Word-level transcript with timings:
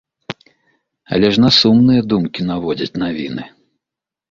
Але 1.17 1.27
ж 1.35 1.43
на 1.45 1.51
сумныя 1.59 2.01
думкі 2.15 2.49
наводзяць 2.51 2.99
навіны. 3.05 3.49